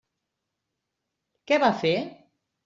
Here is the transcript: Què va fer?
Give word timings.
Què 1.51 1.61
va 1.65 1.71
fer? 1.85 1.93